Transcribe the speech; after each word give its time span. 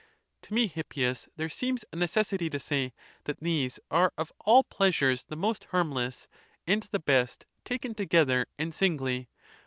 [54.] 0.41 0.47
To 0.47 0.53
me, 0.55 0.67
Hippias, 0.67 1.29
there 1.35 1.47
seems 1.47 1.85
a 1.93 1.95
necessity 1.95 2.49
to 2.49 2.59
say, 2.59 2.91
that 3.25 3.39
these 3.39 3.79
are 3.91 4.11
of 4.17 4.33
all 4.39 4.63
pleasures 4.63 5.25
the 5.25 5.35
most 5.35 5.65
harmless,? 5.65 6.27
and 6.65 6.81
the 6.91 6.97
best, 6.97 7.45
taken 7.65 7.93
together 7.93 8.47
and 8.57 8.73
singly. 8.73 9.29